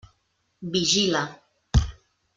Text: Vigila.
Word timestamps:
Vigila. 0.71 1.21